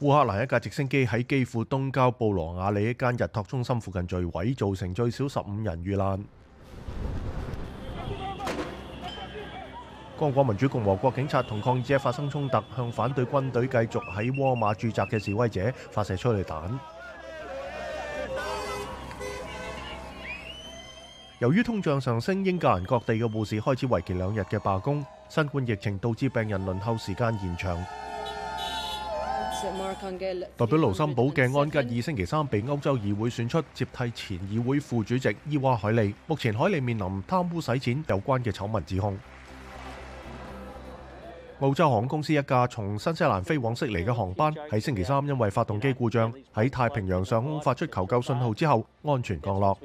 [0.00, 6.20] 乌克兰一架直升机喺基辅东郊布罗亚里一间日托中心附近坠毁，造成最少十五人遇难。
[10.18, 16.58] 刚果民主共和国警察同抗议者发生冲突，向反对军队继续喺沃马驻扎嘅示威者发射催泪弹。
[21.38, 25.04] 由于通胀上升，英格兰各地嘅护士开始为期两日嘅罢工。
[25.28, 27.78] 新冠疫情导致病人轮候时间延长。
[30.56, 36.14] 代表卢森堡嘅安吉尔星期三被欧洲议会选出接替前议会副主席伊娃·海利。
[36.26, 39.18] 目前海利面临贪污洗钱有关嘅丑闻指控。
[41.60, 49.76] 澳洲航空公司一架从新西兰飞往悉尼嘅航班喺星期三因为发动机故障喺太平洋上空发出求救信号之后安全降落。